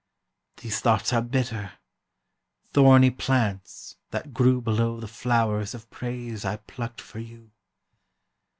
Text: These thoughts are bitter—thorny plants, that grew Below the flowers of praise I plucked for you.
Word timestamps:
These 0.57 0.79
thoughts 0.79 1.13
are 1.13 1.21
bitter—thorny 1.21 3.11
plants, 3.11 3.97
that 4.09 4.33
grew 4.33 4.59
Below 4.59 4.99
the 4.99 5.07
flowers 5.07 5.75
of 5.75 5.91
praise 5.91 6.43
I 6.43 6.55
plucked 6.55 6.99
for 7.01 7.19
you. 7.19 7.51